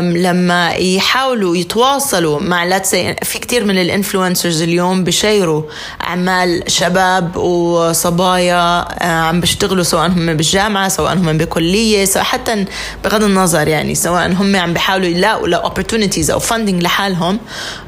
لما 0.00 0.70
يحاولوا 0.70 1.56
يتواصلوا 1.56 2.40
مع 2.40 2.78
في 3.22 3.38
كتير 3.38 3.64
من 3.64 3.78
ال 3.78 3.85
influencers 3.85 4.62
اليوم 4.62 5.04
بشيروا 5.04 5.62
أعمال 6.06 6.62
شباب 6.66 7.36
وصبايا 7.36 8.84
عم 9.04 9.40
بيشتغلوا 9.40 9.82
سواء 9.84 10.06
هم 10.06 10.34
بالجامعة 10.36 10.88
سواء 10.88 11.14
هم 11.14 11.38
بكلية 11.38 12.04
سواء 12.04 12.24
حتى 12.24 12.64
بغض 13.04 13.22
النظر 13.22 13.68
يعني 13.68 13.94
سواء 13.94 14.32
هم 14.32 14.56
عم 14.56 14.72
بيحاولوا 14.72 15.06
يلاقوا 15.06 15.48
ل 15.48 15.54
opportunities 15.54 16.30
أو 16.30 16.38
funding 16.38 16.82
لحالهم 16.82 17.40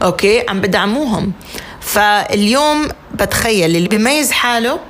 okay 0.02 0.44
عم 0.48 0.60
بدعموهم. 0.60 1.32
فاليوم 1.80 2.88
بتخيل 3.20 3.76
اللي 3.76 3.88
بيميز 3.88 4.30
حاله 4.30 4.80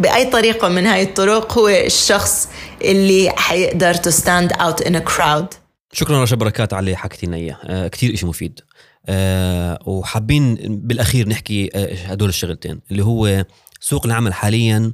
بأي 0.00 0.30
طريقة 0.30 0.68
من 0.68 0.86
هاي 0.86 1.02
الطرق 1.02 1.58
هو 1.58 1.68
الشخص 1.68 2.48
اللي 2.82 3.32
حيقدر 3.36 3.94
to 3.94 4.12
stand 4.14 4.56
out 4.56 4.86
in 4.86 4.92
a 4.92 5.12
crowd. 5.12 5.56
شكرا 5.92 6.22
رشا 6.22 6.36
بركات 6.36 6.72
على 6.72 6.80
اللي 6.84 6.96
حكيتينا 6.96 7.36
إياه. 7.36 7.58
آه 7.64 7.88
كثير 7.88 8.14
إشي 8.14 8.26
مفيد. 8.26 8.60
آه 9.06 9.78
وحابين 9.86 10.54
بالأخير 10.68 11.28
نحكي 11.28 11.70
آه 11.74 11.94
هدول 11.94 12.28
الشغلتين 12.28 12.80
اللي 12.90 13.04
هو 13.04 13.44
سوق 13.80 14.06
العمل 14.06 14.34
حاليا 14.34 14.92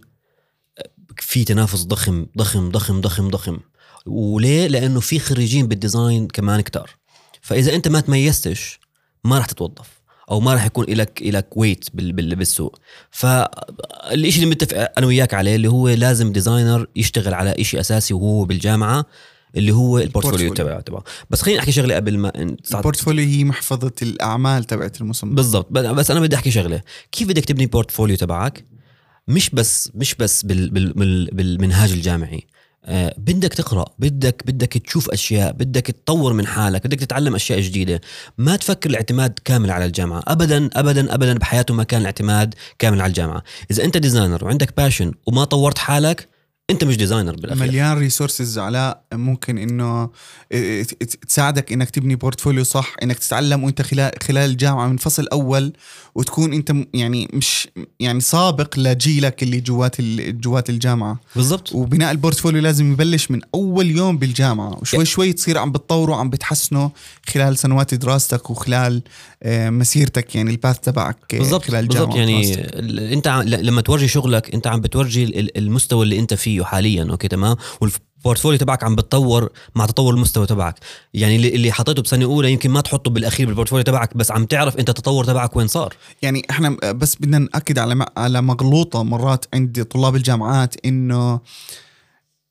آه، 0.78 0.88
في 1.18 1.44
تنافس 1.44 1.82
ضخم 1.82 2.26
ضخم 2.38 2.70
ضخم 2.70 3.00
ضخم 3.00 3.28
ضخم. 3.28 3.58
وليه؟ 4.06 4.66
لأنه 4.66 5.00
في 5.00 5.18
خريجين 5.18 5.66
بال 5.66 5.82
design 5.82 6.28
كمان 6.28 6.60
كتار. 6.60 6.90
فإذا 7.42 7.74
أنت 7.74 7.88
ما 7.88 8.00
تميزتش 8.00 8.80
ما 9.24 9.38
راح 9.38 9.46
تتوظف. 9.46 10.01
أو 10.30 10.40
ما 10.40 10.54
راح 10.54 10.66
يكون 10.66 10.86
لك 10.88 11.22
لك 11.22 11.56
weight 11.56 11.84
بالسوق. 11.94 12.78
فالشيء 13.10 14.34
اللي 14.34 14.46
متفق 14.46 14.92
أنا 14.98 15.06
وياك 15.06 15.34
عليه 15.34 15.56
اللي 15.56 15.68
هو 15.68 15.88
لازم 15.88 16.32
designer 16.32 16.86
يشتغل 16.96 17.34
على 17.34 17.64
شيء 17.64 17.80
أساسي 17.80 18.14
وهو 18.14 18.44
بالجامعة 18.44 19.06
اللي 19.56 19.72
هو 19.72 19.98
ال 19.98 20.04
portfolio 20.04 20.54
تبعه 20.54 20.80
تبعه. 20.80 21.04
بس 21.30 21.42
خليني 21.42 21.60
أحكي 21.60 21.72
شغلة 21.72 21.94
قبل 21.94 22.18
ما 22.18 22.32
ال 22.74 22.80
portfolio 22.80 23.28
هي 23.28 23.44
محفظة 23.44 23.92
الأعمال 24.02 24.64
تبعت 24.64 25.00
المصمم. 25.00 25.34
بالضبط. 25.34 25.72
بس 25.72 26.10
أنا 26.10 26.20
بدي 26.20 26.36
أحكي 26.36 26.50
شغلة. 26.50 26.80
كيف 27.12 27.28
بدك 27.28 27.44
تبني 27.44 27.66
portfolio 27.66 28.16
تبعك؟ 28.16 28.64
مش 29.28 29.50
بس 29.50 29.90
مش 29.94 30.14
بس 30.14 30.42
بال 30.42 30.70
بال 30.70 31.28
بالمنهاج 31.32 31.92
الجامعي. 31.92 32.46
بدك 33.18 33.54
تقرأ 33.54 33.84
بدك 33.98 34.42
بدك 34.46 34.72
تشوف 34.72 35.10
أشياء 35.10 35.52
بدك 35.52 35.86
تطور 35.86 36.32
من 36.32 36.46
حالك 36.46 36.86
بدك 36.86 37.00
تتعلم 37.00 37.34
أشياء 37.34 37.60
جديدة. 37.60 38.00
ما 38.38 38.56
تفكر 38.56 38.90
الاعتماد 38.90 39.38
كامل 39.44 39.70
على 39.70 39.84
الجامعة. 39.84 40.22
ابدا 40.26 40.70
ابدا 40.72 41.14
ابدا 41.14 41.38
بحياته 41.38 41.74
ما 41.74 41.84
كان 41.84 42.00
الاعتماد 42.00 42.54
كامل 42.78 43.00
علل 43.00 43.08
الجامعة. 43.08 43.42
إذا 43.70 43.84
أنت 43.84 43.96
designer 43.96 44.44
وعندك 44.44 44.76
passion 44.76 45.12
وما 45.26 45.44
طورت 45.44 45.78
حالك 45.78 46.31
انت 46.72 46.84
مش 46.84 46.96
designer 46.96 47.36
بالأخير. 47.36 47.66
مليان 47.66 47.98
resources 47.98 49.04
ممكن 49.12 49.58
إنه 49.58 50.10
تساعدك 51.28 51.72
إنك 51.72 51.90
تبني 51.90 52.14
portfolio 52.14 52.64
صح 52.64 52.94
إنك 53.02 53.18
تتعلم 53.18 53.64
وإنت 53.64 53.82
خلال 53.82 54.12
خلال 54.22 54.50
الجامعة 54.50 54.86
من 54.88 54.96
فصل 54.96 55.26
أول 55.32 55.72
وتكون 56.14 56.52
إنت 56.52 56.74
يعني 56.94 57.28
مش 57.32 57.68
يعني 58.00 58.20
سابق 58.20 58.78
لجيلك 58.78 59.42
اللي 59.42 59.60
جوات 59.60 60.00
جوات 60.30 60.70
الجامعة. 60.70 61.20
بالضبط. 61.36 61.72
وبناء 61.74 62.10
ال 62.10 62.16
portfolio 62.16 62.62
لازم 62.62 62.92
يبلش 62.92 63.30
من 63.30 63.40
أول 63.54 63.90
يوم 63.90 64.18
بالجامعة. 64.18 64.78
وشوي 64.80 65.04
شوي 65.04 65.32
تصير 65.32 65.58
عم 65.58 65.72
بتطوره 65.72 66.14
عم 66.14 66.30
بتحسنه 66.30 66.90
خلال 67.28 67.58
سنوات 67.58 67.94
دراستك 67.94 68.50
وخلال 68.50 69.02
آه، 69.42 69.70
مسيرتك 69.70 70.34
يعني 70.34 70.50
ال 70.50 70.56
path 70.56 70.78
تبعك 70.78 71.16
بالضبط 71.32 71.64
خلال 71.64 71.84
الجامعة 71.84 72.06
بالضبط 72.06 72.18
يعني 72.18 73.14
انت 73.14 73.28
لما 73.46 73.80
تورجي 73.80 74.08
شغلك 74.08 74.54
انت 74.54 74.66
عم 74.66 74.80
بتورجي 74.80 75.50
المستوى 75.56 76.02
اللي 76.02 76.18
انت 76.18 76.34
فيه. 76.34 76.61
حاليا 76.64 77.06
okay 77.10 77.28
تمام؟ 77.28 77.56
ال 78.18 78.22
portfolio 78.22 78.58
تبعك 78.58 78.84
عم 78.84 78.96
بتطور 78.96 79.48
مع 79.74 79.86
تطور 79.86 80.14
المستوى 80.14 80.46
تبعك. 80.46 80.74
يعني 81.14 81.36
اللي 81.36 81.72
حطيته 81.72 82.02
بسنة 82.02 82.24
أولى 82.24 82.52
يمكن 82.52 82.70
ما 82.70 82.80
تحطه 82.80 83.10
بالأخير 83.10 83.46
بال 83.46 83.53
portfolio 83.53 83.84
تبعك 83.84 84.16
بس 84.16 84.30
عم 84.30 84.44
تعرف 84.44 84.76
أنت 84.76 84.88
التطور 84.88 85.24
تبعك 85.24 85.56
وين 85.56 85.66
صار. 85.66 85.94
يعني 86.22 86.42
إحنا 86.50 86.68
بس 86.92 87.16
بدنا 87.16 87.38
نأكد 87.38 87.78
على 87.78 88.06
على 88.16 88.42
مغلوطة 88.42 89.02
مرات 89.02 89.44
عند 89.54 89.84
طلاب 89.84 90.16
الجامعات 90.16 90.74
إنه 90.86 91.40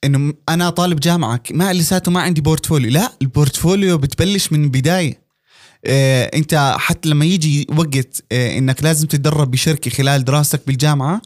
إنه 0.03 0.33
أنا 0.49 0.69
طالب 0.69 0.99
جامعة 0.99 1.41
ما 1.51 1.73
لساته 1.73 2.11
ما 2.11 2.21
عندي 2.21 2.41
portfolio 2.41 2.91
لا 2.91 3.11
ال 3.21 3.29
portfolio 3.29 3.97
بتبلش 3.97 4.51
من 4.51 4.63
البداية. 4.63 5.21
آه 5.85 6.31
أنت 6.35 6.75
حتى 6.77 7.09
لما 7.09 7.25
يجي 7.25 7.67
وقت 7.77 8.23
آه 8.31 8.57
إنك 8.57 8.83
لازم 8.83 9.07
تتدرب 9.07 9.51
بشركة 9.51 9.91
خلال 9.91 10.23
دراستك 10.25 10.61
بالجامعة 10.67 11.21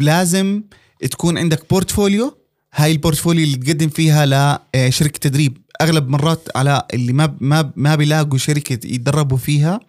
لازم 0.00 0.62
تكون 1.10 1.38
عندك 1.38 1.70
portfolio. 1.70 2.36
هاي 2.74 2.92
ال 2.92 2.97
portfolio 2.97 3.44
اللي 3.44 3.56
تقدم 3.56 3.88
فيها 3.88 4.26
لشركه 4.76 5.18
تدريب. 5.18 5.58
أغلب 5.80 6.08
مرات 6.08 6.48
على 6.56 6.82
اللي 6.94 7.12
ما 7.12 7.36
ما 7.40 7.72
ما 7.76 7.94
بيلاقوا 7.94 8.38
شركة 8.38 8.72
يتدربوا 8.74 9.36
فيها 9.36 9.80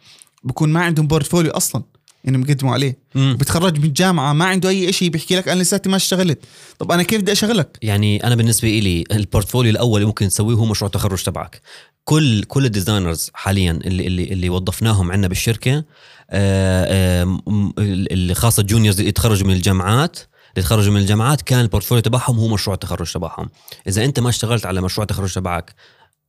بكون 0.44 0.70
ما 0.70 0.80
عندهم 0.80 1.08
portfolio 1.08 1.52
أصلا 1.52 1.84
إنهم 2.28 2.42
يقدموا 2.42 2.74
عليه. 2.74 2.98
مم. 3.16 3.38
بتخرج 3.40 3.80
من 3.80 3.84
الجامعة 3.86 4.34
ما 4.34 4.46
عنده 4.46 4.70
أي 4.70 4.94
شيء 4.94 5.10
بيحكي 5.10 5.36
لك 5.36 5.48
أنا 5.48 5.62
لساتي 5.62 5.90
ما 5.90 5.96
اشتغلت. 5.96 6.40
طب 6.80 6.92
أنا 6.92 7.04
كيف 7.04 7.22
بدي 7.22 7.32
أشغلك؟ 7.32 7.78
يعني 7.82 8.24
أنا 8.24 8.36
بالنسبة 8.36 8.68
لي 8.68 9.04
ال 9.12 9.18
portfolio 9.18 9.72
الأول 9.72 9.96
اللي 9.96 10.08
ممكن 10.08 10.28
تسويه 10.28 10.56
هو 10.56 10.66
مشروع 10.66 10.88
التخرج 10.88 11.24
تبعك. 11.24 11.62
كل 12.04 12.44
كل 12.44 12.66
ال 12.66 12.72
designers 12.72 13.32
حاليا 13.34 13.72
اللي 13.72 14.08
اللي 14.08 14.24
اللي 14.24 14.50
وظفناهم 14.50 15.12
عندنا 15.12 15.28
بالشركة 15.28 15.84
آه، 16.30 17.24
م- 17.24 17.72
اللي 17.80 18.34
خاصة 18.34 18.62
ال 18.62 18.66
juniors 18.66 18.98
اللي 18.98 19.10
يتخرجوا 19.10 19.48
من 19.48 19.54
الجامعات 19.54 20.20
اللي 20.58 20.68
تخرجوا 20.68 20.94
من 20.94 21.00
الجامعات 21.02 21.42
كان 21.42 21.60
ال 21.60 21.64
portfolio 21.64 22.02
تبعهم 22.02 22.40
هو 22.40 22.48
مشروع 22.48 22.74
التخرج 22.74 23.14
تبعهم. 23.14 23.50
إذا 23.88 24.06
أنت 24.06 24.20
ما 24.20 24.30
اشتغلت 24.30 24.66
على 24.66 24.82
مشروع 24.82 25.04
التخرج 25.04 25.34
تبعك 25.34 25.76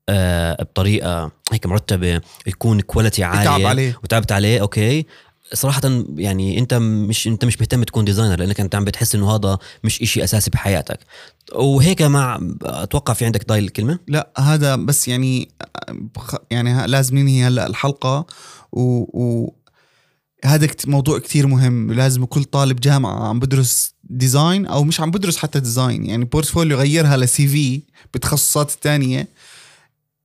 آه، 0.08 0.62
بطريقة 0.62 1.30
هيك 1.52 1.66
مرتبة 1.66 2.20
يكون 2.47 2.80
quality 2.80 3.25
عالية 3.25 3.44
تعب 3.44 3.66
عليه. 3.66 3.99
وتعبت 4.04 4.32
عليه 4.32 4.61
okay. 4.61 5.07
صراحة 5.54 5.80
يعني 6.16 6.58
أنت 6.58 6.75
مش 6.75 7.26
أنت 7.26 7.44
مش 7.44 7.61
مهتم 7.61 7.82
تكون 7.82 8.04
designer 8.04 8.38
لأنك 8.38 8.61
أنت 8.61 8.75
عم 8.75 8.85
بتحس 8.85 9.14
إنه 9.14 9.37
هذا 9.37 9.58
مش 9.85 10.02
إشي 10.02 10.25
أساسي 10.25 10.50
بحياتك. 10.50 10.99
وهيك 11.54 12.02
مع 12.02 12.40
أتوقع 12.62 13.14
في 13.14 13.25
عندك 13.25 13.49
ضايل 13.49 13.64
الكلمة؟ 13.64 13.99
لا 14.08 14.30
هذا 14.38 14.76
بس 14.76 15.08
يعني 15.08 15.49
يعني 16.50 16.87
لازم 16.87 17.18
ننهي 17.18 17.44
هلا 17.44 17.66
الحلقة 17.66 18.26
و, 18.73 18.82
و 19.23 19.54
هذا 20.44 20.68
موضوع 20.87 21.18
كتير 21.18 21.47
مهم. 21.47 21.92
لازم 21.92 22.25
كل 22.25 22.44
طالب 22.44 22.80
جامعة 22.80 23.28
عم 23.28 23.38
بدرس 23.38 23.94
design 24.11 24.66
أو 24.67 24.85
مش 24.85 25.00
عم 25.00 25.11
بدرس 25.11 25.37
حتى 25.37 25.61
design 25.61 26.07
يعني 26.07 26.25
portfolio 26.25 26.78
غيرها 26.79 27.17
لسي 27.17 27.49
في 27.49 27.83
بتخصصات 28.15 28.71
الثانية 28.71 29.29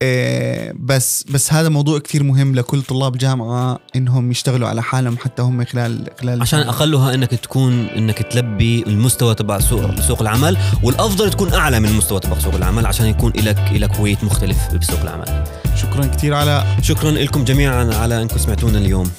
إيه، 0.02 0.72
بس 0.76 1.22
بس 1.22 1.52
هذا 1.52 1.68
موضوع 1.68 1.98
كتير 1.98 2.22
مهم 2.22 2.54
لكل 2.54 2.82
طلاب 2.82 3.18
جامعة 3.18 3.78
إنهم 3.96 4.30
يشتغلوا 4.30 4.68
على 4.68 4.82
حالهم 4.82 5.16
حتى 5.18 5.42
هم 5.42 5.64
خلال 5.64 6.10
خلال 6.20 6.42
عشان. 6.42 6.60
اقلها 6.60 7.14
إنك 7.14 7.30
تكون 7.30 7.86
إنك 7.86 8.22
تلبي 8.22 8.82
المستوى 8.86 9.34
تبع 9.34 9.60
سوق 9.60 10.00
سوق 10.00 10.20
العمل 10.20 10.56
والأفضل 10.82 11.30
تكون 11.30 11.52
أعلى 11.52 11.80
من 11.80 11.88
المستوى 11.88 12.20
تبع 12.20 12.38
سوق 12.38 12.54
العمل 12.54 12.86
عشان 12.86 13.06
يكون 13.06 13.32
لك 13.32 13.72
لك 13.72 14.00
ويت 14.00 14.24
مختلف 14.24 14.74
بسوق 14.74 15.00
العمل. 15.00 15.44
شكرا 15.76 16.06
كتير 16.06 16.34
على 16.34 16.64
شكرا 16.82 17.10
لكم 17.10 17.44
جميعا 17.44 17.94
على 17.94 18.22
إنكم 18.22 18.38
سمعتونا 18.38 18.78
اليوم. 18.78 19.10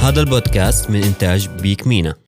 هذا 0.00 0.20
البودكاست 0.20 0.90
من 0.90 1.02
إنتاج 1.02 1.48
بيك 1.48 1.86
مينا. 1.86 2.21